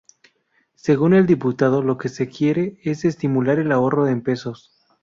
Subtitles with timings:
[0.77, 4.73] Según el diputado, lo que se quiere es estimular el ahorro en pesos.